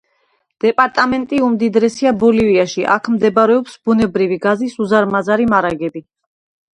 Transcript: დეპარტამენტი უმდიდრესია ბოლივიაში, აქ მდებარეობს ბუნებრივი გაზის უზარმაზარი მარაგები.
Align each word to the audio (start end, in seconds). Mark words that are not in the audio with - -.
დეპარტამენტი 0.63 1.41
უმდიდრესია 1.47 2.13
ბოლივიაში, 2.23 2.85
აქ 2.93 3.09
მდებარეობს 3.15 3.75
ბუნებრივი 3.89 4.39
გაზის 4.47 4.79
უზარმაზარი 4.87 5.47
მარაგები. 5.53 6.03